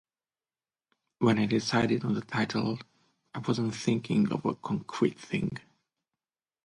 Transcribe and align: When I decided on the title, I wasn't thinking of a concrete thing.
When 1.19 1.37
I 1.37 1.45
decided 1.45 2.03
on 2.03 2.15
the 2.15 2.21
title, 2.21 2.79
I 3.35 3.37
wasn't 3.37 3.75
thinking 3.75 4.31
of 4.31 4.43
a 4.45 4.55
concrete 4.55 5.19
thing. 5.19 5.59